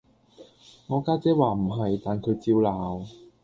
[0.87, 3.05] 我家姐話唔係，但佢照鬧